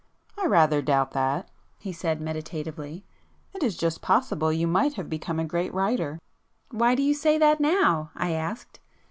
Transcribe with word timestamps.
"I 0.35 0.47
rather 0.47 0.81
doubt 0.81 1.11
that;" 1.11 1.51
he 1.77 1.93
said 1.93 2.19
meditatively—"It 2.21 3.61
is 3.61 3.77
just 3.77 4.01
possible 4.01 4.51
you 4.51 4.65
might 4.65 4.95
have 4.95 5.11
become 5.11 5.39
a 5.39 5.45
great 5.45 5.71
writer." 5.75 6.19
"Why 6.71 6.95
do 6.95 7.03
you 7.03 7.13
say 7.13 7.37
that 7.37 7.59
now?" 7.59 8.09
I 8.15 8.31
asked. 8.31 8.79